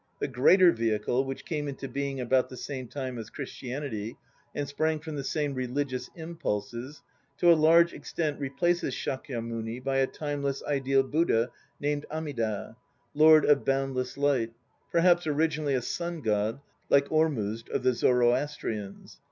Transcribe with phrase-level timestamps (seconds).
[0.19, 4.17] The "Greater Vehicle," which came into being about the same time as Christianity
[4.55, 7.03] and sprang from the same religious impulses,
[7.37, 12.77] to a large extent replaces Shakyamuni by a timeless, ideal Buddha named Amida,
[13.13, 14.53] "Lord of Boundless Light,"
[14.91, 19.19] perhaps originally a sun god, like Ormuzd of the Zoroastrians.